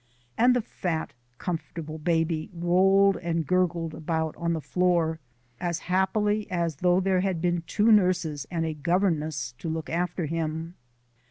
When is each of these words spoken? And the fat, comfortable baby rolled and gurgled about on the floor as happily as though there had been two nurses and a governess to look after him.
And 0.35 0.55
the 0.55 0.63
fat, 0.63 1.13
comfortable 1.37 1.99
baby 1.99 2.49
rolled 2.55 3.17
and 3.17 3.45
gurgled 3.45 3.93
about 3.93 4.35
on 4.35 4.53
the 4.53 4.59
floor 4.59 5.19
as 5.59 5.77
happily 5.81 6.49
as 6.49 6.77
though 6.77 6.99
there 6.99 7.19
had 7.21 7.39
been 7.39 7.61
two 7.67 7.91
nurses 7.91 8.47
and 8.49 8.65
a 8.65 8.73
governess 8.73 9.53
to 9.59 9.69
look 9.69 9.91
after 9.91 10.25
him. 10.25 10.73